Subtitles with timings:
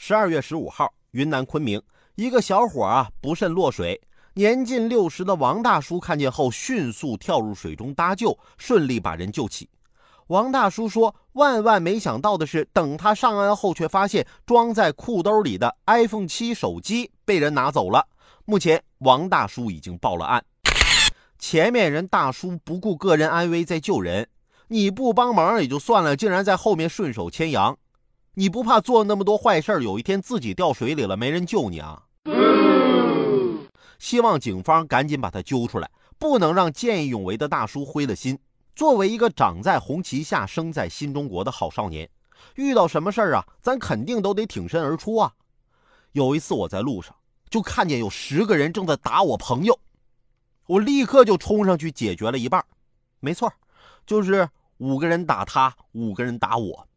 [0.00, 1.82] 十二月十五号，云南昆明，
[2.14, 4.00] 一个小伙啊不慎落水，
[4.34, 9.68] 年近六十的王大叔看见后，迅速跳入水中搭救，顺利把人救起。
[10.28, 18.06] 王大叔说：“万万没想到的是，等他上岸后，却发现装在裤兜里的 iPhone 七手机被人拿走了。
[18.44, 20.44] 目前，王大叔已经报了案。
[21.40, 24.28] 前面人大叔不顾个人安危在救人，
[24.68, 27.76] 你不帮忙也就算了，竟然在后面顺手牵羊。”
[28.38, 32.04] 你不怕做那么多坏事有一天自己掉水里了，没人救你啊？
[33.98, 35.90] 希望警方赶紧把他揪出来，
[36.20, 38.38] 不能让见义勇为的大叔灰了心。
[38.76, 42.08] 作为一个长在红旗下、生在新中国的好少年，
[42.54, 45.32] 遇到什么事儿啊，咱肯定都得挺身而出啊。
[46.12, 47.12] 有一次我在路上
[47.50, 49.76] 就看见有十个人正在打我朋友，
[50.68, 52.64] 我立刻就冲上去解决了一半。
[53.18, 53.52] 没错，
[54.06, 56.87] 就是五个人打他，五个人打我。